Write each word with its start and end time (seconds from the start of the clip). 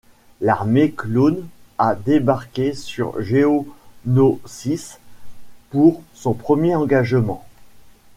L'Armée 0.41 0.89
clone 0.93 1.45
a 1.77 1.93
débarqué 1.93 2.73
sur 2.73 3.21
Géonosis 3.21 4.97
pour 5.69 6.01
son 6.15 6.33
premier 6.33 6.73
engagement. 6.75 7.45